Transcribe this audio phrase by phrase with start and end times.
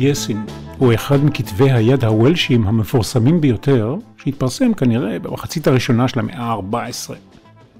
[0.00, 7.14] Taliesin הוא אחד מכתבי היד הוולשים המפורסמים ביותר, שהתפרסם כנראה במחצית הראשונה של המאה ה-14.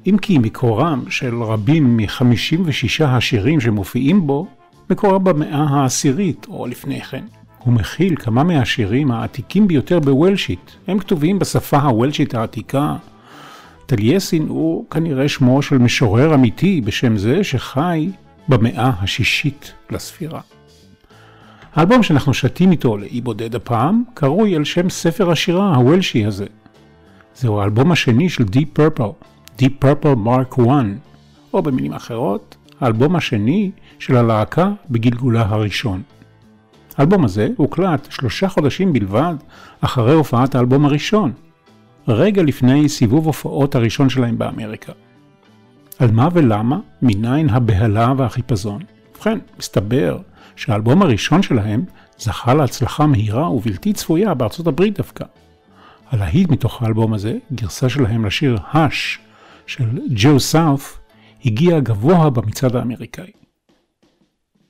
[0.06, 4.46] אם כי מקורם של רבים מ-56 השירים שמופיעים בו,
[4.91, 7.24] מקורם במאה העשירית או לפני כן.
[7.59, 10.77] הוא מכיל כמה מהשירים העתיקים ביותר בוולשית.
[10.87, 12.96] הם כתובים בשפה הוולשית העתיקה.
[13.87, 18.10] טלייסין הוא כנראה שמו של משורר אמיתי בשם זה שחי
[18.49, 20.40] במאה השישית לספירה.
[21.74, 26.46] האלבום שאנחנו שתים איתו לאי בודד הפעם, קרוי על שם ספר השירה הוולשי הזה.
[27.35, 29.24] זהו האלבום השני של Deep Purple,
[29.59, 30.68] Deep Purple Mark 1,
[31.54, 36.02] או במילים אחרות, האלבום השני של הלהקה בגלגולה הראשון.
[36.96, 39.34] האלבום הזה הוקלט שלושה חודשים בלבד
[39.80, 41.32] אחרי הופעת האלבום הראשון,
[42.09, 44.93] רגע לפני סיבוב הופעות הראשון שלהם באמריקה.
[45.99, 48.82] על מה ולמה, מניין הבהלה והחיפזון?
[49.15, 50.18] ובכן, מסתבר
[50.60, 51.84] שהאלבום הראשון שלהם
[52.18, 55.24] זכה להצלחה מהירה ובלתי צפויה בארצות הברית דווקא.
[56.10, 59.18] הלהיט מתוך האלבום הזה, גרסה שלהם לשיר האש
[59.66, 61.00] של ג'ו סאוף,
[61.44, 63.30] הגיע גבוה במצעד האמריקאי.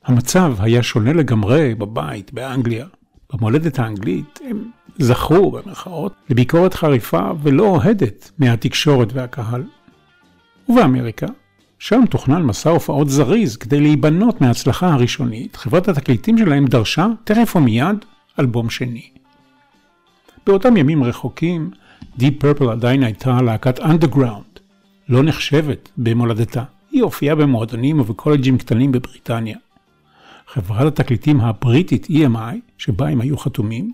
[0.05, 2.85] המצב היה שונה לגמרי בבית, באנגליה.
[3.33, 9.63] במולדת האנגלית הם זכו, במרכאות, לביקורת חריפה ולא אוהדת מהתקשורת והקהל.
[10.69, 11.27] ובאמריקה,
[11.83, 18.05] שם תוכנן מסע הופעות זריז כדי להיבנות מההצלחה הראשונית, חברת התקליטים שלהם דרשה, תכף ומיד,
[18.39, 19.09] אלבום שני.
[20.45, 21.71] באותם ימים רחוקים,
[22.19, 24.59] Deep Purple עדיין הייתה להקת אנדרגראונד,
[25.09, 26.63] לא נחשבת במולדתה.
[26.91, 29.57] היא הופיעה במועדונים ובקולג'ים קטנים בבריטניה.
[30.47, 33.93] חברת התקליטים הבריטית EMI, שבה הם היו חתומים,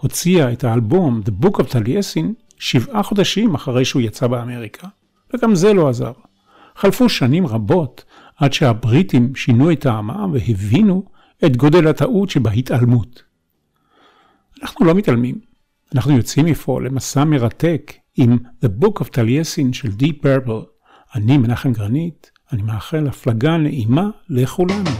[0.00, 2.26] הוציאה את האלבום The Book of Taliesin
[2.58, 4.88] שבעה חודשים אחרי שהוא יצא באמריקה,
[5.34, 6.12] וגם זה לא עזר.
[6.76, 8.04] חלפו שנים רבות
[8.36, 11.04] עד שהבריטים שינו את טעמם והבינו
[11.44, 13.22] את גודל הטעות שבהתעלמות.
[14.62, 15.38] אנחנו לא מתעלמים,
[15.94, 20.64] אנחנו יוצאים מפה למסע מרתק עם The Book of Taliesin של Deep Purple.
[21.14, 24.90] אני מנחם גרנית, אני מאחל הפלגה נעימה לכולנו.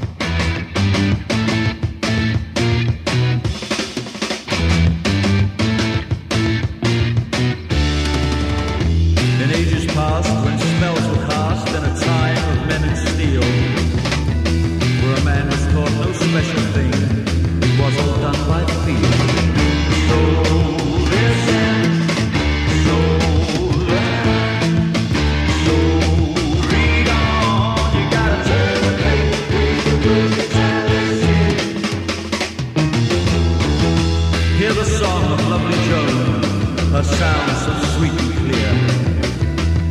[36.96, 38.70] her sound so sweet and clear.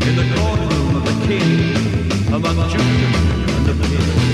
[0.10, 4.25] In the courtroom of the king, among gentlemen and the peers.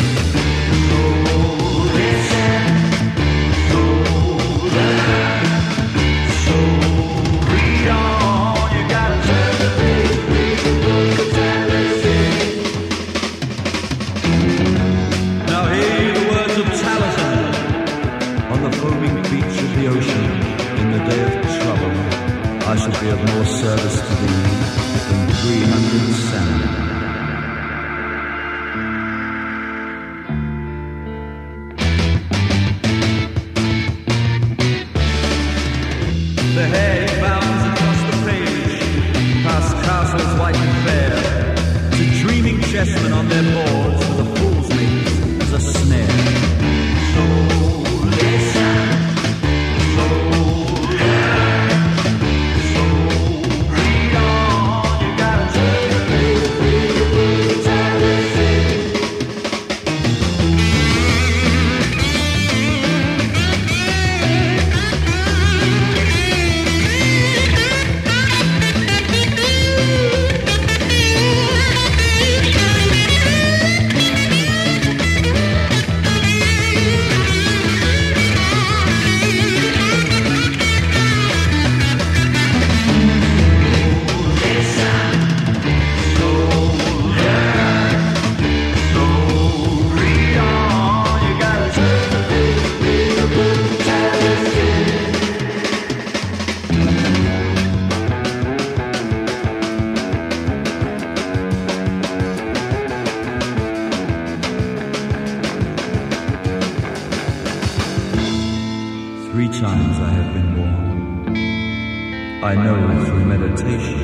[112.52, 114.01] I know through meditation.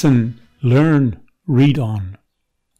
[0.00, 1.16] Listen, learn,
[1.48, 2.16] read on.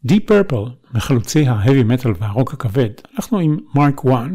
[0.06, 4.30] Deep Purple, מחלוצי ההאבי מטאל והרוק הכבד, אנחנו עם מרק 1,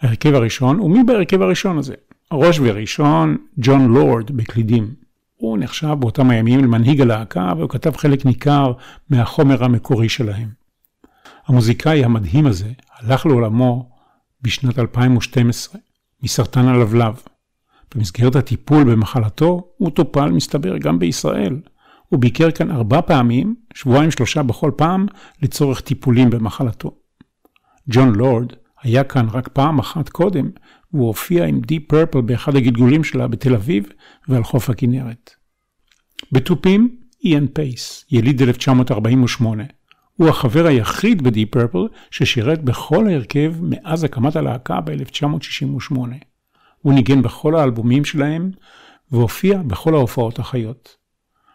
[0.00, 1.94] ההרכב הראשון, ומי בהרכב הראשון הזה?
[2.30, 4.94] הראש וראשון, ג'ון לורד בקלידים.
[5.36, 8.72] הוא נחשב באותם הימים למנהיג הלהקה, והוא כתב חלק ניכר
[9.10, 10.48] מהחומר המקורי שלהם.
[11.46, 13.90] המוזיקאי המדהים הזה הלך לעולמו
[14.42, 15.80] בשנת 2012
[16.22, 17.22] מסרטן הלבלב.
[17.94, 21.60] במסגרת הטיפול במחלתו, הוא טופל, מסתבר, גם בישראל.
[22.08, 25.06] הוא ביקר כאן ארבע פעמים, שבועיים שלושה בכל פעם,
[25.42, 26.98] לצורך טיפולים במחלתו.
[27.88, 28.52] ג'ון לורד
[28.82, 30.50] היה כאן רק פעם אחת קודם,
[30.92, 33.86] והוא הופיע עם דיפ פרפל באחד הגלגולים שלה בתל אביב
[34.28, 35.30] ועל חוף הכנרת.
[36.32, 39.64] בתופים, איאן פייס, יליד 1948.
[40.14, 45.96] הוא החבר היחיד בדיפ פרפל ששירת בכל הרכב מאז הקמת הלהקה ב-1968.
[46.82, 48.50] הוא ניגן בכל האלבומים שלהם
[49.12, 50.97] והופיע בכל ההופעות החיות.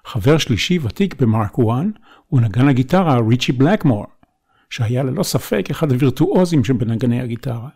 [0.06, 1.60] חבר שלישי ותיק במרק 1
[2.28, 4.06] הוא נגן הגיטרה ריצ'י בלקמור,
[4.70, 7.70] שהיה ללא ספק אחד הווירטואוזים שבנגני הגיטרה.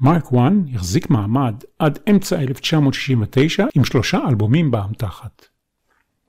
[0.00, 5.46] מרק 1 החזיק מעמד עד אמצע 1969 עם שלושה אלבומים באמתחת.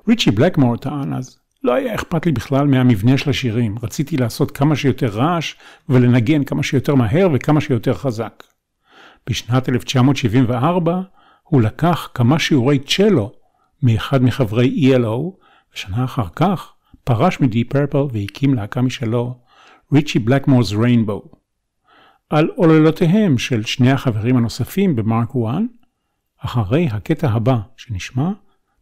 [0.07, 4.75] ריצ'י בלקמור טען אז, לא היה אכפת לי בכלל מהמבנה של השירים, רציתי לעשות כמה
[4.75, 5.55] שיותר רעש
[5.89, 8.44] ולנגן כמה שיותר מהר וכמה שיותר חזק.
[9.29, 11.01] בשנת 1974
[11.44, 13.31] הוא לקח כמה שיעורי צ'לו
[13.83, 19.37] מאחד מחברי ELO, ושנה אחר כך פרש מדיפ פרפל והקים להקה משלו,
[19.94, 21.31] ריצ'י בלקמורס ריינבו.
[22.30, 25.61] על עוללותיהם של שני החברים הנוספים במרק 1,
[26.37, 28.31] אחרי הקטע הבא שנשמע,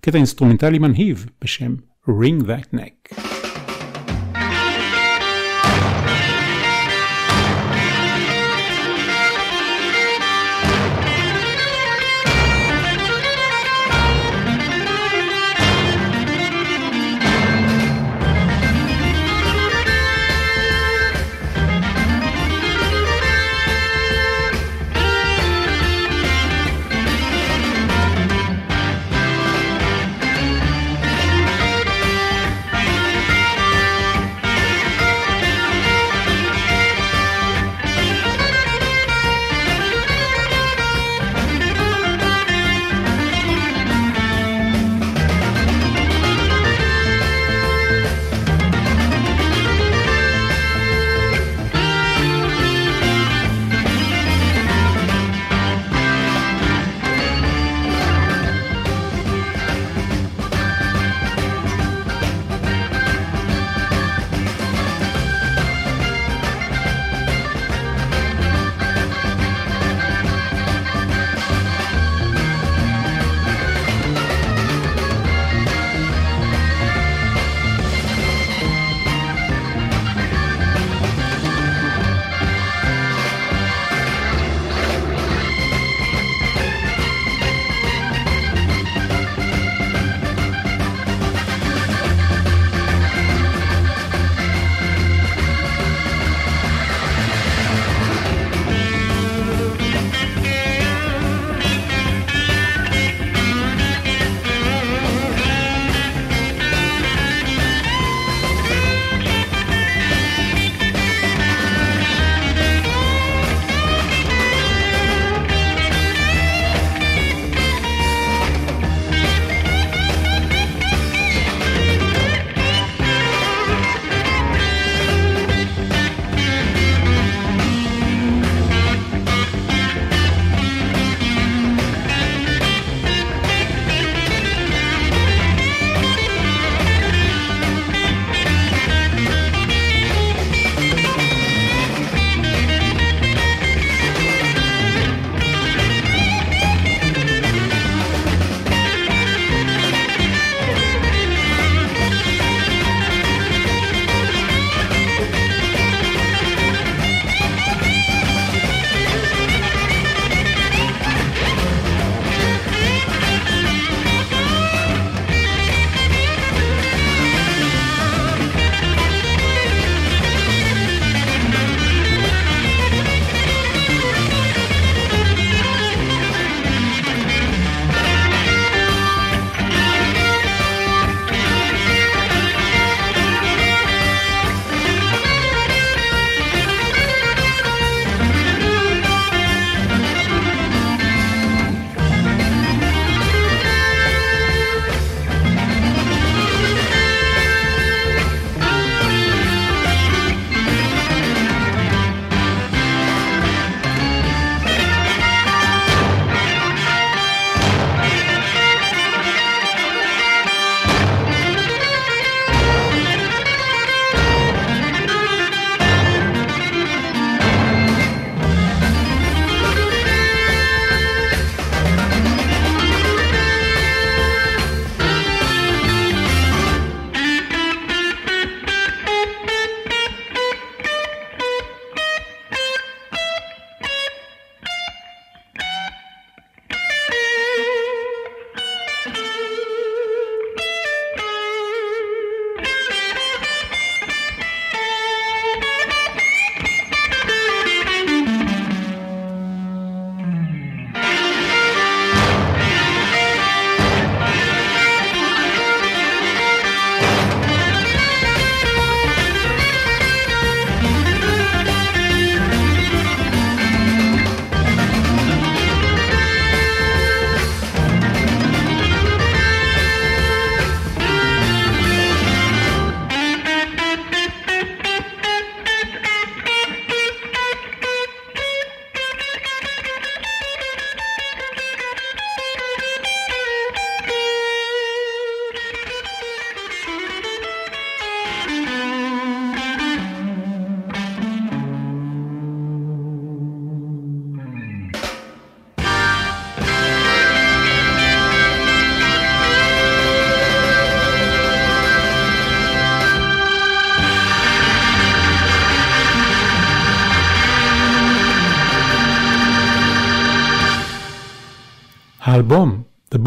[0.02, 1.76] קטע אינסטרומנטלי מרהיב בשם
[2.08, 3.35] Ring That Neck.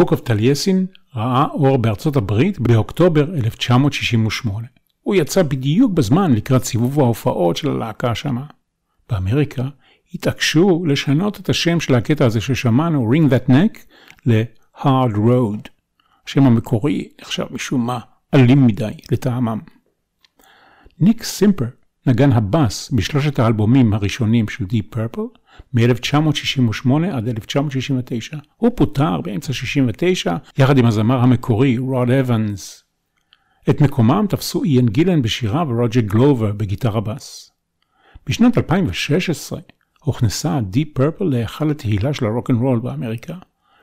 [0.09, 4.67] Book of Taliesin ראה אור בארצות הברית באוקטובר 1968.
[5.03, 8.45] הוא יצא בדיוק בזמן לקראת סיבוב ההופעות של הלהקה שמה.
[9.11, 9.69] באמריקה
[10.15, 13.79] התעקשו לשנות את השם של הקטע הזה ששמענו, Ring That Neck,
[14.27, 15.69] ל-Hard Road.
[16.27, 17.99] השם המקורי נחשב משום מה
[18.35, 19.59] אלים מדי לטעמם.
[21.01, 21.67] ניק סימפר
[22.07, 25.39] נגן הבאס בשלושת האלבומים הראשונים של Deep Purple,
[25.75, 28.37] מ-1968 עד 1969.
[28.57, 32.85] הוא פוטר באמצע 69 יחד עם הזמר המקורי רוד אבנס.
[33.71, 37.51] את מקומם תפסו איין גילן בשירה ורוג'ר גלובר בגיטרה בס.
[38.27, 39.61] בשנת 2016
[40.05, 43.35] הוכנסה Deep Purple להיכל התהילה של הרוקנרול באמריקה.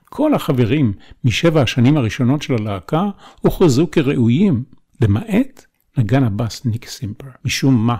[0.06, 0.94] כל החברים
[1.24, 3.10] משבע השנים הראשונות של הלהקה
[3.42, 4.64] הוכרזו כראויים,
[5.02, 5.66] למעט
[5.98, 7.98] נגן הבאס ניק סימפר, משום מה.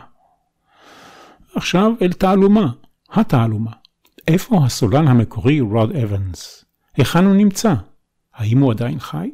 [1.56, 2.72] עכשיו אל תעלומה,
[3.12, 3.72] התעלומה.
[4.28, 6.66] איפה הסולן המקורי רוד אבנס?
[6.96, 7.74] היכן הוא נמצא?
[8.34, 9.32] האם הוא עדיין חי?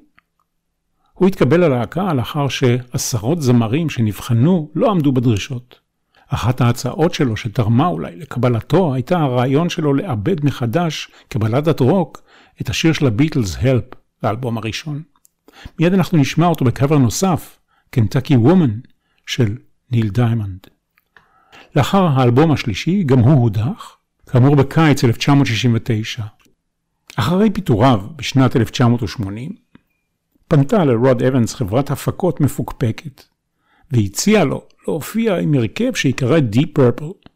[1.14, 5.80] הוא התקבל ללהקה לאחר שעשרות זמרים שנבחנו לא עמדו בדרישות.
[6.28, 12.22] אחת ההצעות שלו שתרמה אולי לקבלתו הייתה הרעיון שלו לעבד מחדש כבלדת רוק
[12.62, 15.02] את השיר של הביטלס, Help, לאלבום הראשון.
[15.80, 17.60] מיד אנחנו נשמע אותו בקבר נוסף,
[17.92, 18.80] Kentucky Woman,
[19.26, 19.58] של
[19.92, 20.68] ניל דיימונד.
[21.76, 23.98] לאחר האלבום השלישי, גם הוא הודח,
[24.30, 26.24] כאמור בקיץ 1969.
[27.16, 29.56] אחרי פיטוריו בשנת 1980,
[30.48, 33.24] פנתה לרוד אבנס חברת הפקות מפוקפקת,
[33.92, 37.30] והציעה לו להופיע עם הרכב שיקרא Deep Purple.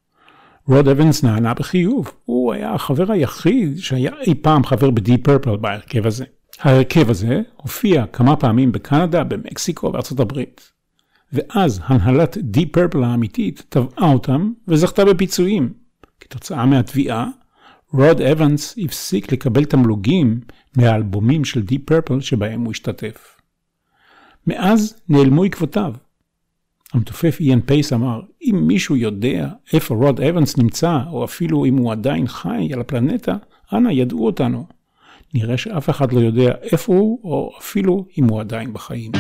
[0.68, 6.08] רוד אבנס נענה בחיוב, הוא היה החבר היחיד שהיה אי פעם חבר ב-Deep Purple בהרכב
[6.08, 6.26] הזה.
[6.62, 10.72] ההרכב הזה הופיע כמה פעמים בקנדה, במקסיקו ובארצות הברית.
[11.34, 15.74] ואז הנהלת Deep Purple האמיתית תבעה אותם וזכתה בפיצויים.
[16.20, 17.28] כתוצאה מהתביעה,
[17.94, 20.40] רוד אבנס הפסיק לקבל תמלוגים
[20.78, 23.42] מהאלבומים של Deep Purple שבהם הוא השתתף.
[24.48, 25.94] מאז נעלמו עקבותיו.
[26.94, 31.92] המתופף איין פייס אמר, אם מישהו יודע איפה רוד אבנס נמצא, או אפילו אם הוא
[31.92, 33.36] עדיין חי על הפלנטה,
[33.74, 34.75] אנא ידעו אותנו.
[35.36, 39.12] נראה שאף אחד לא יודע איפה הוא, או אפילו אם הוא עדיין בחיים.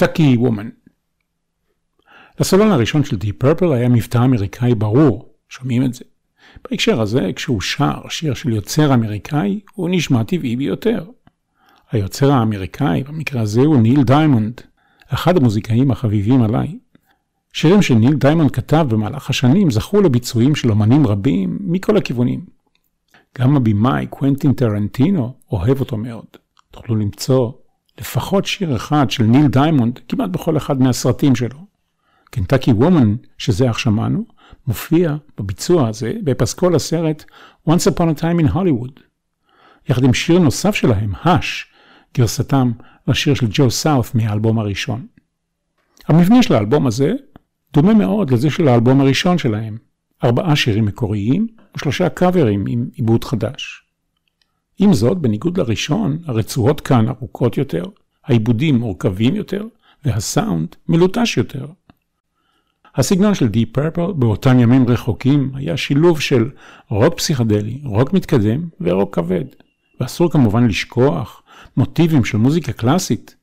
[0.00, 0.68] Kentucky Woman.
[2.40, 6.04] לסולן הראשון של Deep Purple היה מבטא אמריקאי ברור, שומעים את זה.
[6.64, 11.04] בהקשר הזה, כשהוא שר שיר של יוצר אמריקאי, הוא נשמע טבעי ביותר.
[11.90, 14.60] היוצר האמריקאי, במקרה הזה, הוא ניל דיימונד,
[15.08, 16.78] אחד המוזיקאים החביבים עליי.
[17.52, 22.44] שירים שניל דיימונד כתב במהלך השנים זכו לביצועים של אמנים רבים מכל הכיוונים.
[23.38, 26.26] גם הבמאי קוונטין טרנטינו אוהב אותו מאוד.
[26.70, 27.52] תוכלו למצוא
[28.00, 31.66] לפחות שיר אחד של ניל דיימונד כמעט בכל אחד מהסרטים שלו.
[32.30, 34.24] Kentucky Woman, שזה עתה שמענו,
[34.66, 37.24] מופיע בביצוע הזה בפסקול הסרט
[37.68, 39.00] Once Upon a Time in Hollywood.
[39.88, 41.66] יחד עם שיר נוסף שלהם, Hush,
[42.14, 42.72] גרסתם
[43.06, 45.06] לשיר של ג'ו סאות' מהאלבום הראשון.
[46.08, 47.14] המבנה של האלבום הזה
[47.72, 49.76] דומה מאוד לזה של האלבום הראשון שלהם.
[50.24, 53.79] ארבעה שירים מקוריים ושלושה קאברים עם עיבוד חדש.
[54.82, 57.84] עם זאת, בניגוד לראשון, הרצועות כאן ארוכות יותר,
[58.24, 59.64] העיבודים מורכבים יותר,
[60.04, 61.66] והסאונד מלוטש יותר.
[62.94, 66.50] הסגנון של Deep Purple באותם ימים רחוקים היה שילוב של
[66.88, 69.44] רוק פסיכדלי, רוק מתקדם ורוק כבד.
[70.00, 71.42] ואסור כמובן לשכוח
[71.76, 73.36] מוטיבים של מוזיקה קלאסית,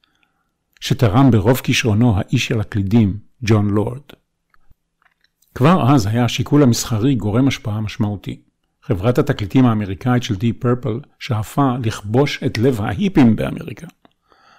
[0.80, 4.02] שתרם ברוב כישרונו האיש של הקלידים, ג'ון לורד.
[5.56, 8.42] כבר אז היה השיקול המסחרי גורם השפעה משמעותי.
[8.88, 13.88] חברת התקליטים האמריקאית של Deep Purple שאפה לכבוש את לב ההיפים באמריקה.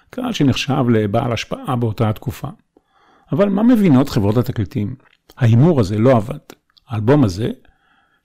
[0.09, 2.47] קהל שנחשב לבעל השפעה באותה התקופה.
[3.31, 4.95] אבל מה מבינות חברות התקליטים?
[5.37, 6.37] ההימור הזה לא עבד.
[6.87, 7.51] האלבום הזה,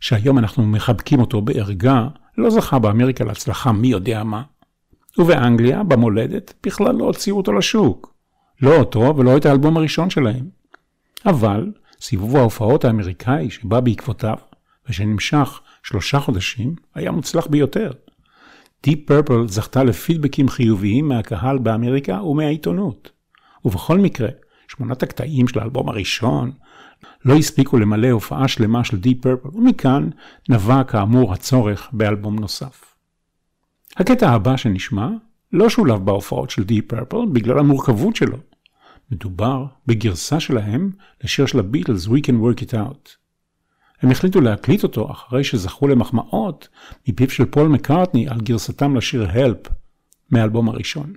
[0.01, 4.43] שהיום אנחנו מחבקים אותו בערגה, לא זכה באמריקה להצלחה מי יודע מה.
[5.19, 8.15] ובאנגליה, במולדת, בכלל לא הוציאו אותו לשוק.
[8.63, 10.49] לא אותו ולא את האלבום הראשון שלהם.
[11.27, 14.37] אבל סיבוב ההופעות האמריקאי שבא בעקבותיו,
[14.89, 17.91] ושנמשך שלושה חודשים, היה מוצלח ביותר.
[18.87, 23.11] Deep Purple זכתה לפידבקים חיוביים מהקהל באמריקה ומהעיתונות.
[23.65, 24.29] ובכל מקרה,
[24.69, 26.53] שמונת הקטעים של האלבום הראשון
[27.25, 30.09] לא הספיקו למלא הופעה שלמה של Deep Purple, ומכאן
[30.49, 32.95] נבע כאמור הצורך באלבום נוסף.
[33.97, 35.09] הקטע הבא שנשמע
[35.53, 38.39] לא שולב בהופעות של Deep Purple בגלל המורכבות שלו.
[39.11, 40.91] מדובר בגרסה שלהם
[41.25, 43.24] לשיר של הביטלס We Can Work It Out.
[44.05, 46.69] הם החליטו להקליט אותו אחרי שזכו למחמאות
[47.09, 49.69] מפיו של פול מקארטני על גרסתם לשיר Help
[50.31, 51.13] מהאלבום הראשון.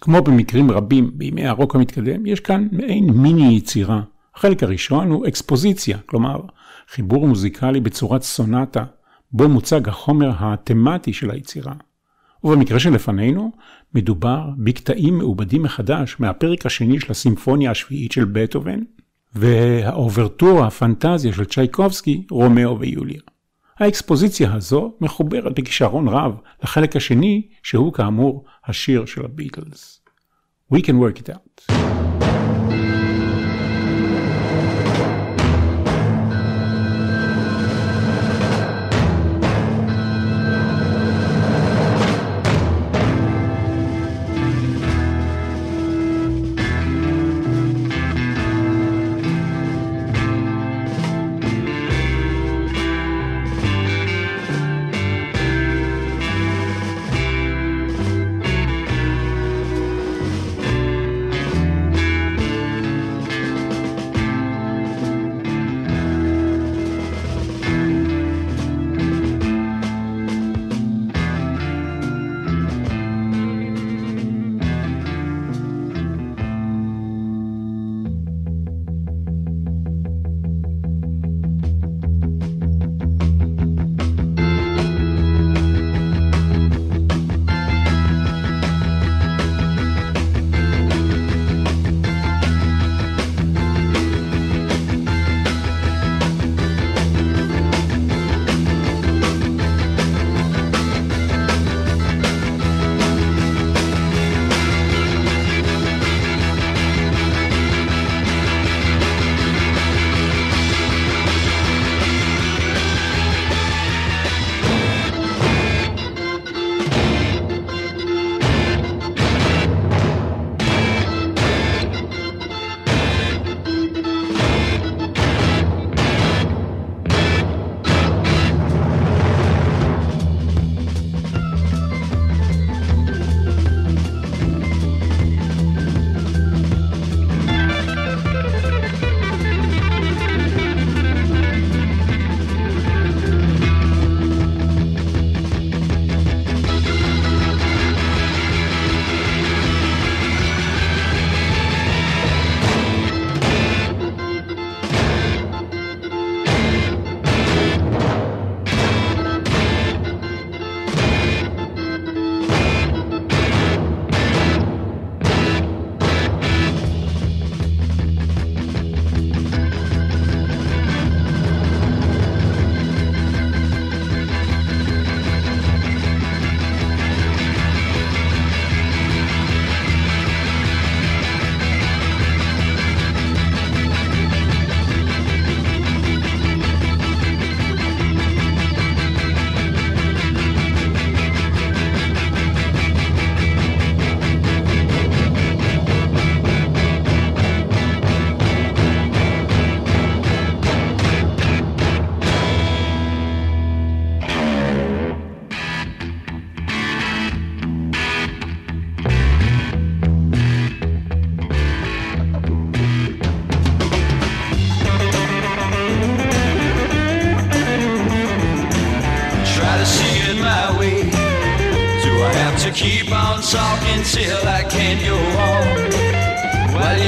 [0.00, 4.02] כמו במקרים רבים בימי הרוק המתקדם, יש כאן מעין מיני יצירה.
[4.34, 6.40] החלק הראשון הוא אקספוזיציה, כלומר
[6.88, 8.84] חיבור מוזיקלי בצורת סונטה,
[9.32, 11.72] בו מוצג החומר התמטי של היצירה.
[12.44, 13.52] ובמקרה שלפנינו,
[13.94, 18.80] מדובר בקטעים מעובדים מחדש מהפרק השני של הסימפוניה השביעית של בטהובן,
[19.34, 23.20] והאוברטורה הפנטזיה של צ'ייקובסקי, רומאו ויוליה.
[23.78, 30.00] האקספוזיציה הזו מחוברת בכישרון רב לחלק השני, שהוא כאמור השיר של הביטלס.
[30.74, 31.72] We can work it out.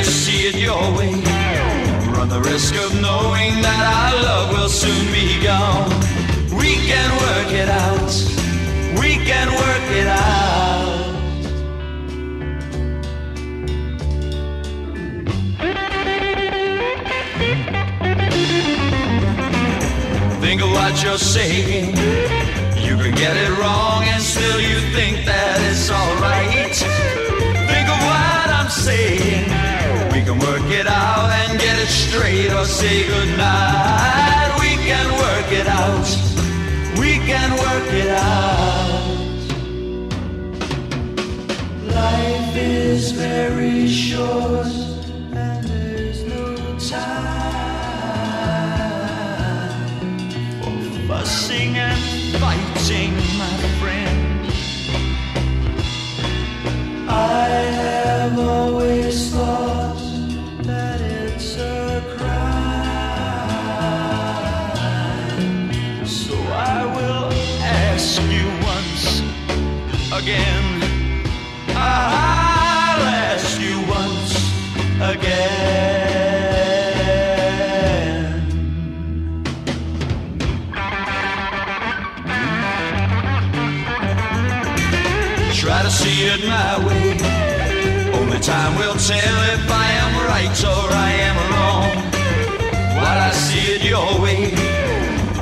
[0.01, 1.13] You see it your way,
[2.17, 5.91] run the risk of knowing that our love will soon be gone.
[6.59, 8.13] We can work it out.
[8.99, 11.11] We can work it out.
[20.41, 21.91] Think of what you're saying.
[22.87, 26.77] You can get it wrong and still you think that it's alright.
[27.69, 29.60] Think of what I'm saying.
[30.31, 34.61] Can work it out and get it straight or say goodnight.
[34.61, 36.07] We can work it out.
[37.01, 39.17] We can work it out.
[41.83, 44.69] Life is very short
[45.33, 47.41] and there's no time
[50.63, 51.99] for fussing and
[52.39, 53.17] fighting,
[70.23, 70.83] again.
[71.69, 73.03] I'll
[73.33, 74.33] ask you once
[75.01, 76.11] again.
[85.55, 87.17] Try to see it my way.
[88.19, 91.91] Only time will tell if I am right or I am wrong.
[92.97, 94.43] While I see it your way,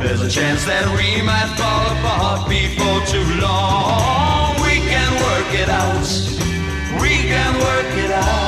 [0.03, 4.38] there's a chance that we might fall apart before too long.
[5.79, 6.09] Out.
[7.01, 8.48] We can work it out.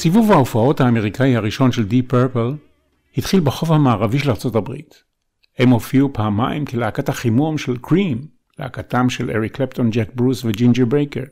[0.00, 2.52] סיבוב ההופעות האמריקאי הראשון של Deep Purple
[3.16, 5.02] התחיל בחוף המערבי של ארצות הברית.
[5.58, 8.26] הם הופיעו פעמיים כלהקת החימום של קרים,
[8.58, 11.24] להקתם של אריק קלפטון, ג'ק ברוס וג'ינג'ר ברייקר.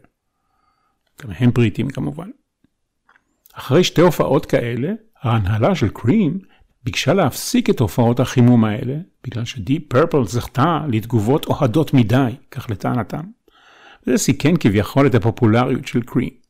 [1.23, 2.31] גם הם בריטים כמובן.
[3.55, 6.39] אחרי שתי הופעות כאלה, ההנהלה של קרים
[6.85, 13.25] ביקשה להפסיק את הופעות החימום האלה, בגלל ש-Deep Purple זכתה לתגובות אוהדות מדי, כך לטענתם.
[14.07, 16.48] וזה סיכן כביכול את הפופולריות של קרים.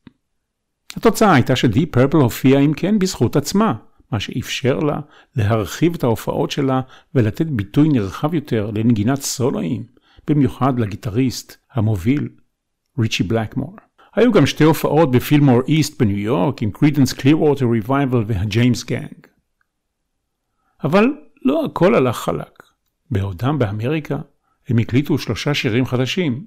[0.99, 3.73] התוצאה הייתה ש-Deep Purple הופיעה אם כן בזכות עצמה,
[4.11, 4.99] מה שאפשר לה
[5.35, 6.81] להרחיב את ההופעות שלה
[7.15, 9.83] ולתת ביטוי נרחב יותר לנגינת סולואים,
[10.27, 12.29] במיוחד לגיטריסט המוביל,
[12.99, 13.75] ריצ'י בלקמור.
[14.15, 19.27] היו גם שתי הופעות בפילמור איסט בניו יורק עם קרידנס קלירווטר ריבייבל והג'יימס גאנג.
[20.83, 21.05] אבל
[21.45, 22.63] לא הכל הלך חלק.
[23.11, 24.17] בעודם באמריקה
[24.67, 26.45] הם הקליטו שלושה שירים חדשים,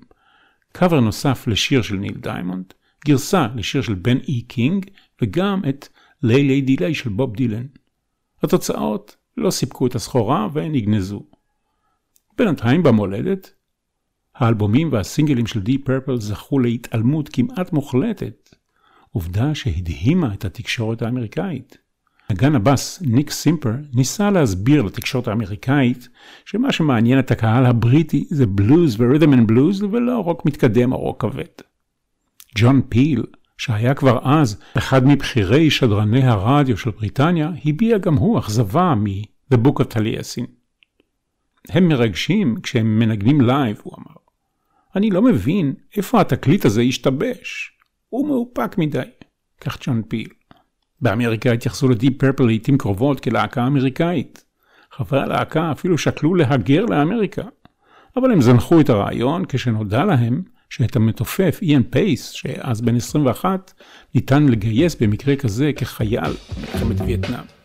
[0.72, 2.74] קאבר נוסף לשיר של ניל דיימונד,
[3.06, 4.86] גרסה לשיר של בן אי קינג
[5.22, 5.88] וגם את
[6.22, 7.66] Lay Lady Lay של בוב דילן.
[8.42, 11.22] התוצאות לא סיפקו את הסחורה והן נגנזו.
[12.38, 13.54] בינתיים במולדת,
[14.34, 18.54] האלבומים והסינגלים של Deep Purple זכו להתעלמות כמעט מוחלטת,
[19.10, 21.78] עובדה שהדהימה את התקשורת האמריקאית.
[22.30, 26.08] נגן הבאס ניק סימפר ניסה להסביר לתקשורת האמריקאית
[26.44, 31.20] שמה שמעניין את הקהל הבריטי זה בלוז ו-rhythm and blues ולא רוק מתקדם או רוק
[31.20, 31.71] כבד.
[32.54, 33.24] ג'ון פיל,
[33.58, 39.82] שהיה כבר אז אחד מבכירי שדרני הרדיו של בריטניה, הביע גם הוא אכזבה מ-The Book
[39.82, 40.46] of Taliesyn.
[41.68, 44.16] הם מרגשים כשהם מנגנים live, הוא אמר.
[44.96, 47.72] אני לא מבין איפה התקליט הזה השתבש.
[48.08, 49.02] הוא מאופק מדי.
[49.60, 50.28] כך ג'ון פיל.
[51.00, 54.44] באמריקה התייחסו לדיפ פרפל לעיתים קרובות כלהקה אמריקאית.
[54.92, 57.42] חברי הלהקה אפילו שקלו להגר לאמריקה.
[58.16, 63.72] אבל הם זנחו את הרעיון כשנודע להם שאת המתופף איאן פייס, שאז בן 21,
[64.14, 67.61] ניתן לגייס במקרה כזה כחייל במלחמת וייטנאם.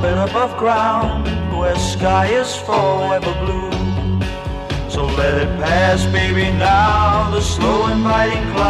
[0.00, 1.26] On above ground
[1.58, 3.70] where sky is forever blue?
[4.88, 8.61] So let it pass, baby, now the slow inviting cloud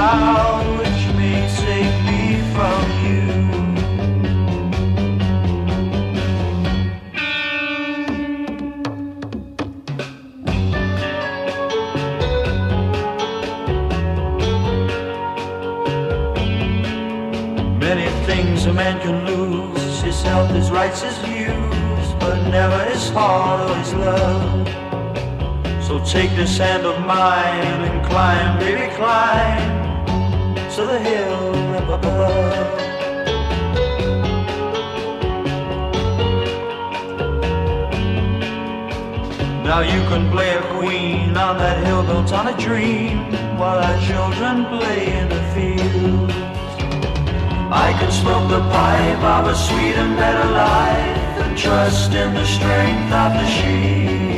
[25.92, 30.16] So take this hand of mine and climb, baby, climb
[30.74, 32.78] to the hill up above.
[39.62, 44.00] Now you can play a queen on that hill built on a dream while our
[44.00, 46.30] children play in the field.
[47.70, 52.46] I can smoke the pipe of a sweet and better life and trust in the
[52.46, 54.31] strength of the sheep.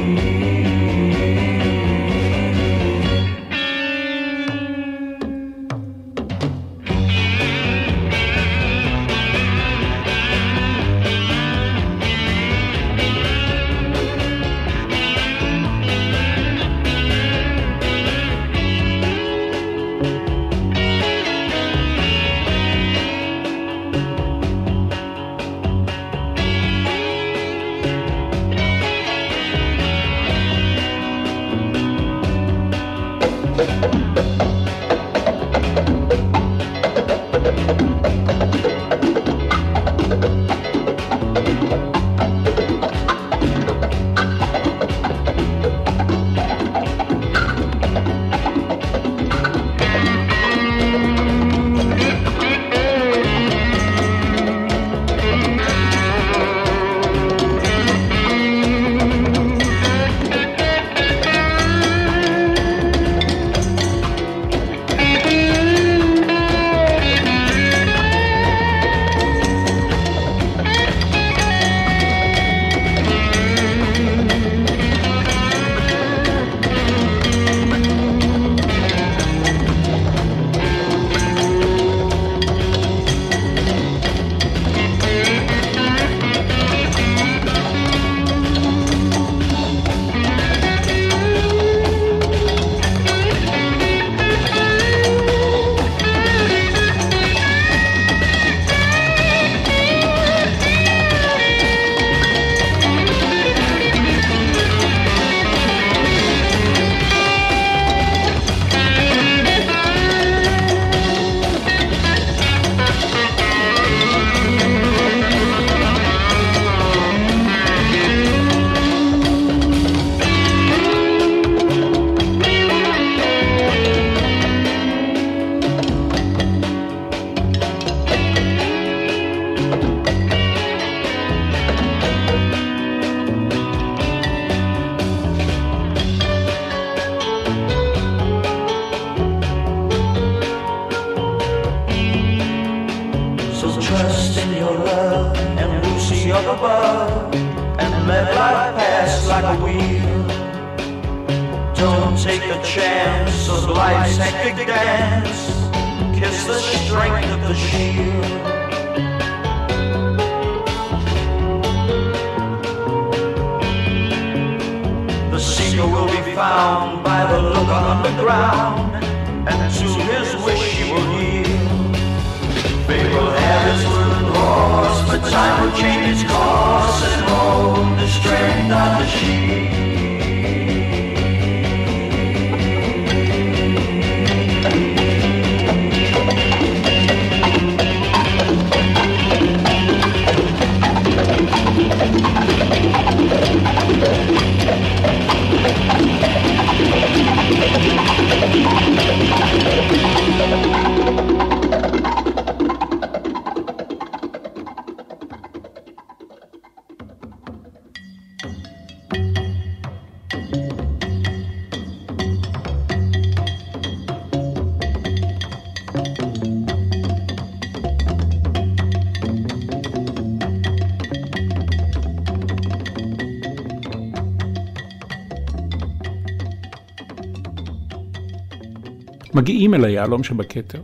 [229.44, 230.82] מגיעים אל היהלום שבכתר.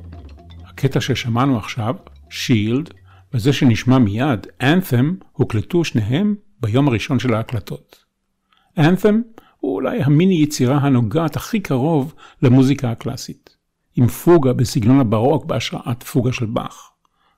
[0.66, 1.94] הקטע ששמענו עכשיו,
[2.30, 2.90] שילד,
[3.34, 8.04] וזה שנשמע מיד, Anthem, הוקלטו שניהם ביום הראשון של ההקלטות.
[8.78, 9.14] Anthem
[9.60, 13.56] הוא אולי המיני יצירה הנוגעת הכי קרוב למוזיקה הקלאסית,
[13.96, 16.90] עם פוגה בסגנון הברוק בהשראת פוגה של באך.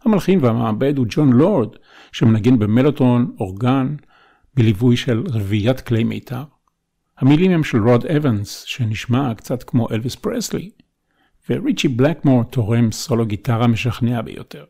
[0.04, 1.68] המלחין והמעבד הוא ג'ון לורד,
[2.12, 3.96] שמנגן במלוטון, אורגן,
[4.54, 6.44] בליווי של רביעיית כלי מיתר.
[7.18, 10.70] המילים הם של רוד אבנס, שנשמע קצת כמו אלוויס פרסלי,
[11.50, 14.64] וריצ'י בלקמור תורם סולו גיטרה משכנע ביותר.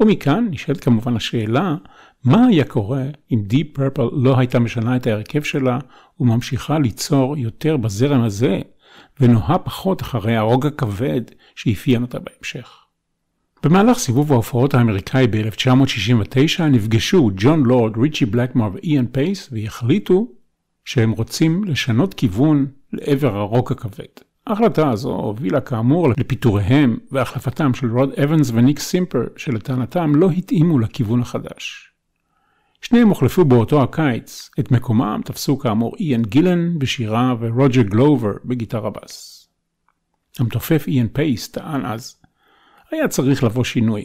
[0.00, 1.76] ומכאן נשאלת כמובן השאלה,
[2.24, 5.78] מה היה קורה אם Deep Purple לא הייתה משנה את ההרכב שלה
[6.20, 8.60] וממשיכה ליצור יותר בזרם הזה,
[9.20, 11.20] ונוהה פחות אחרי הרוק הכבד
[11.54, 12.70] שאפיין אותה בהמשך.
[13.62, 20.28] במהלך סיבוב ההופעות האמריקאי ב-1969 נפגשו ג'ון לורד, ריצ'י בלקמור ואיאן פייס והחליטו
[20.84, 24.27] שהם רוצים לשנות כיוון לעבר הרוק הכבד.
[24.48, 31.20] ההחלטה הזו הובילה כאמור לפיטוריהם והחלפתם של רוד אבנס וניק סימפר שלטענתם לא התאימו לכיוון
[31.20, 31.92] החדש.
[32.82, 39.48] שניהם הוחלפו באותו הקיץ, את מקומם תפסו כאמור איאן גילן בשירה ורוג'ר גלובר בגיטרה בס.
[40.38, 42.16] המתופף איאן פייס טען אז,
[42.90, 44.04] היה צריך לבוא שינוי.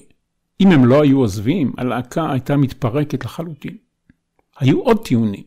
[0.61, 3.77] אם הם לא היו עוזבים, הלהקה הייתה מתפרקת לחלוטין.
[4.59, 5.43] היו עוד טיעונים.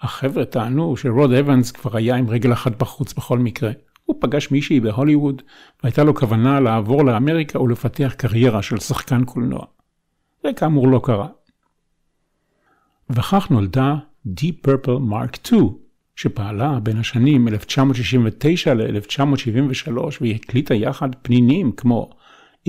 [0.00, 3.70] החבר'ה טענו שרוד אבנס כבר היה עם רגל אחת בחוץ בכל מקרה.
[4.06, 5.42] הוא פגש מישהי בהוליווד,
[5.82, 9.64] והייתה לו כוונה לעבור לאמריקה ולפתח קריירה של שחקן קולנוע.
[10.42, 11.28] זה כאמור לא קרה.
[13.10, 13.94] וכך נולדה
[14.26, 15.64] Deep Purple Mark II,
[16.16, 19.90] שפעלה בין השנים 1969 ל-1973
[20.20, 22.10] והיא הקליטה יחד פנינים כמו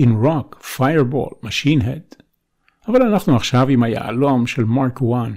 [0.00, 2.22] In Rock, Fireball, Machine Head.
[2.88, 5.32] אבל אנחנו עכשיו עם היהלום של מרק 1,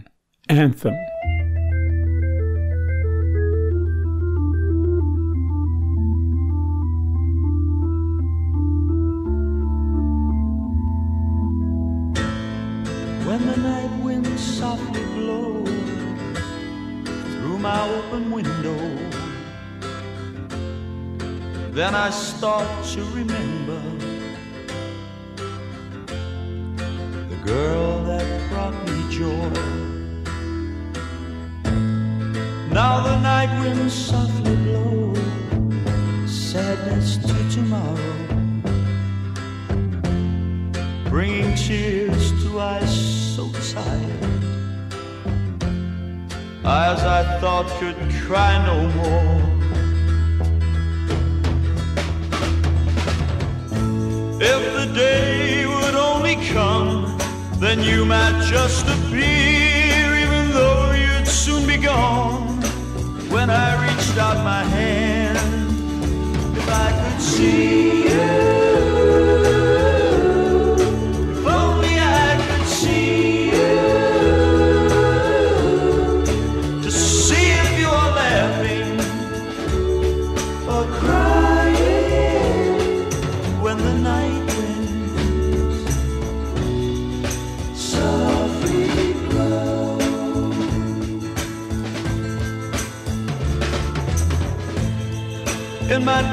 [0.51, 1.30] Anthem.
[22.51, 23.81] Start to remember
[27.29, 29.51] the girl that brought me joy.
[32.73, 35.13] Now the night wind softly blow,
[36.27, 38.15] sadness to tomorrow
[41.05, 42.93] bringing tears to eyes
[43.33, 44.43] so tired.
[46.65, 47.95] Eyes I thought could
[48.25, 49.50] cry no more.
[54.43, 57.15] If the day would only come,
[57.59, 62.59] then you might just appear, even though you'd soon be gone.
[63.29, 65.37] When I reached out my hand,
[66.57, 68.00] if I could see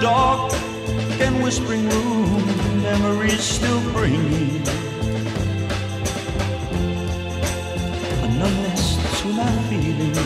[0.01, 0.53] dark
[1.21, 4.13] and whispering room memories still bring.
[4.31, 4.63] me
[8.23, 10.19] a numbness to my feelings,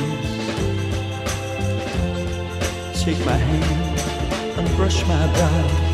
[3.03, 4.01] take my hand
[4.59, 5.93] and brush my brow.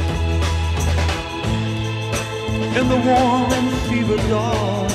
[2.79, 4.91] In the warm and fever dark,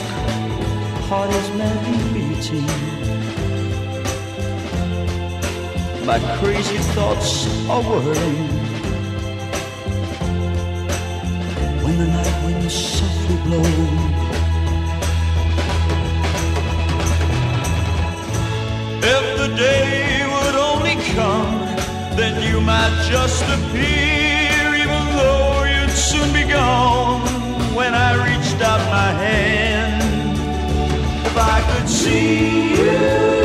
[1.08, 2.94] heart is madly beating.
[6.06, 8.53] My crazy thoughts are whirling.
[11.96, 13.62] When the night winds softly blow.
[18.98, 21.60] If the day would only come,
[22.18, 27.22] then you might just appear, even though you'd soon be gone.
[27.76, 30.40] When I reached out my hand,
[31.28, 33.43] if I could see you,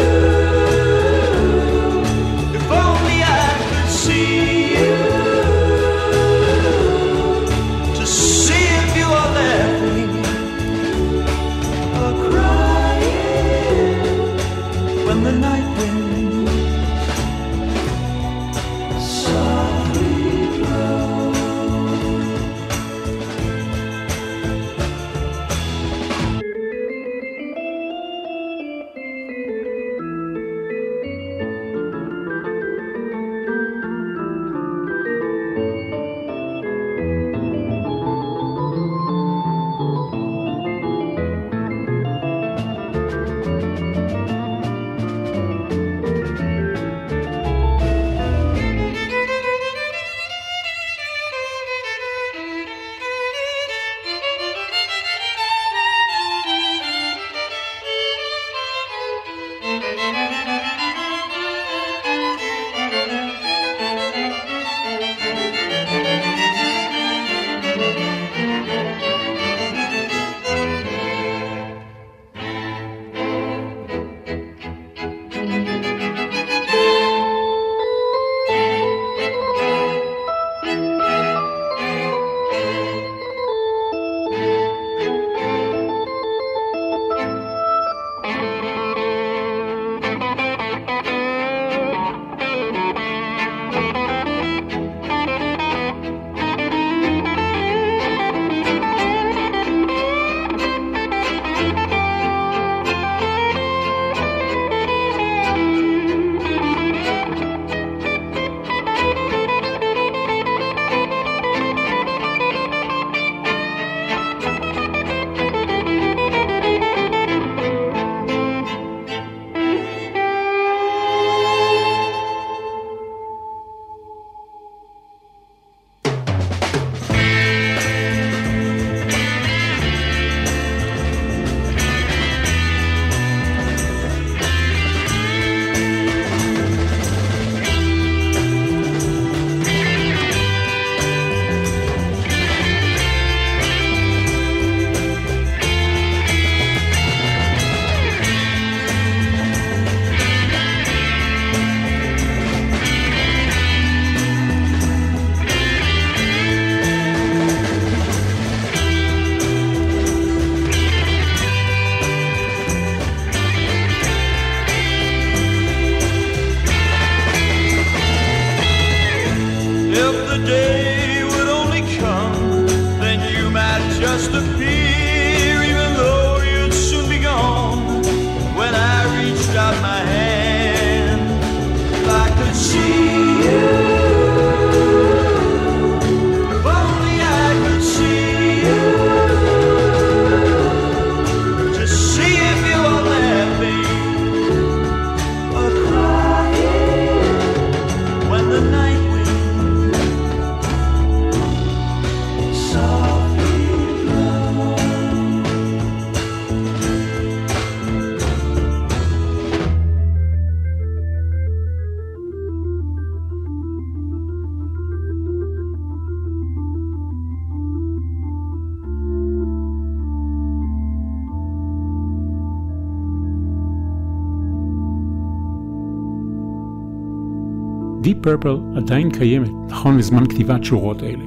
[228.43, 231.24] Purple עדיין קיימת, נכון לזמן כתיבת שורות אלה.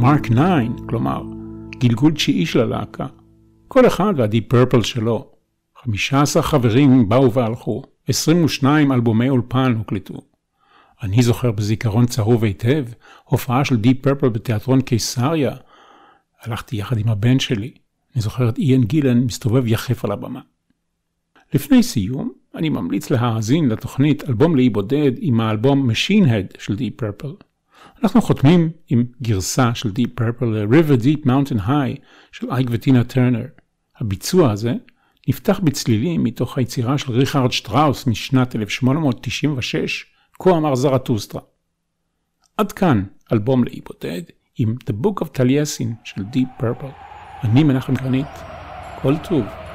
[0.00, 0.36] מרק 9,
[0.88, 1.22] כלומר,
[1.78, 3.06] גלגול תשיעי של הלהקה.
[3.68, 5.30] כל אחד וה Deep Purple שלו.
[5.82, 10.14] 15 חברים באו והלכו, 22 אלבומי אולפן הוקלטו.
[11.02, 12.84] אני זוכר בזיכרון צרוב היטב
[13.24, 15.56] הופעה של Deep Purple בתיאטרון קיסריה.
[16.42, 17.74] הלכתי יחד עם הבן שלי.
[18.14, 20.40] אני זוכר את איאן גילן מסתובב יחף על הבמה.
[21.54, 27.02] לפני סיום, אני ממליץ להאזין לתוכנית אלבום לאי בודד עם האלבום Machine Head של Deep
[27.02, 27.44] Purple.
[28.02, 32.00] אנחנו חותמים עם גרסה של Deep Purple ל-River Deep Mountain High
[32.32, 33.46] של אייק וטינה טרנר.
[34.00, 34.74] הביצוע הזה
[35.28, 40.06] נפתח בצלילים מתוך היצירה של ריכרד שטראוס משנת 1896,
[40.38, 41.40] כה אמר זרטוסטרה.
[42.56, 44.22] עד כאן אלבום לאי בודד
[44.58, 46.92] עם The Book of Taliesin של Deep Purple.
[47.44, 48.26] אני מנחם גרנית,
[49.02, 49.65] כל טוב.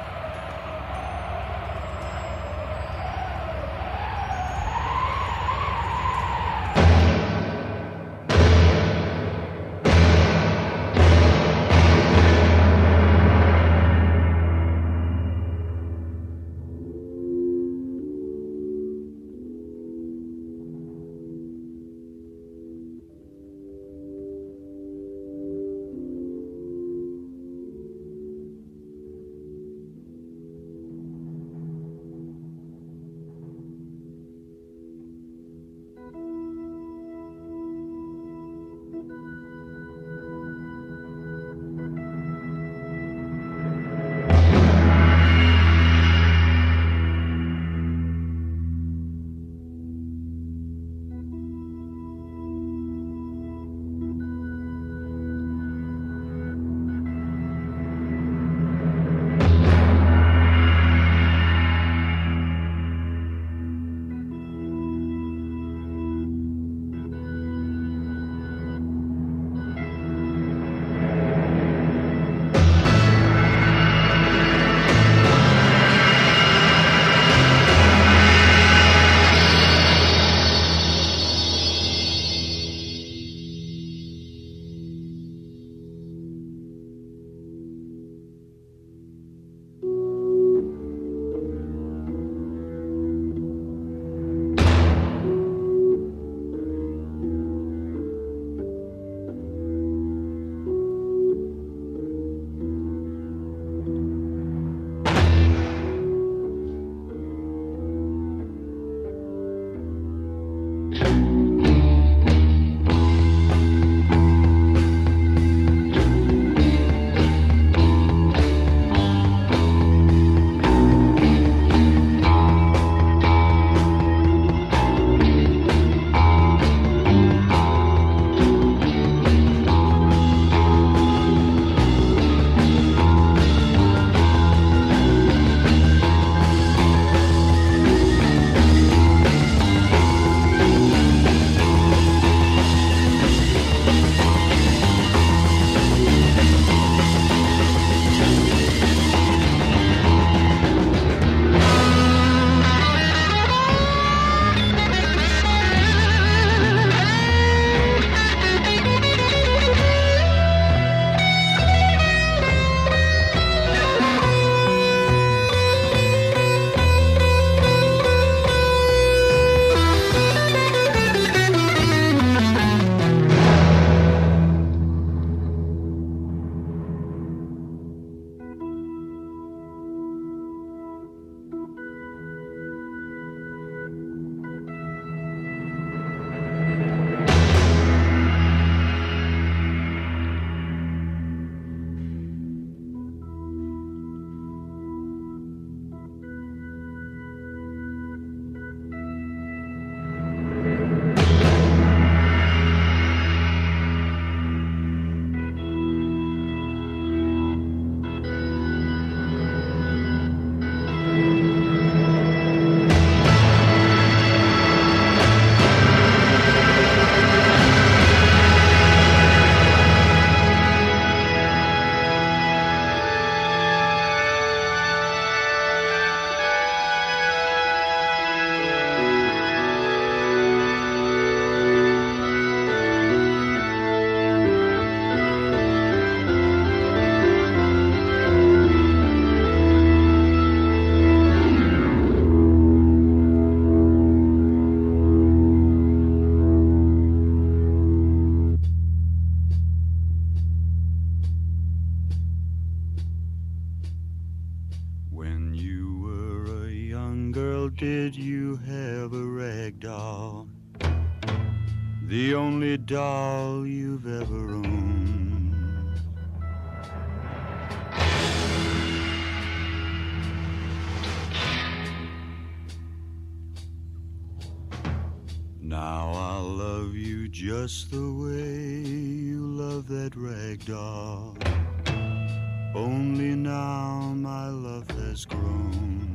[282.74, 286.11] Only now my love has grown.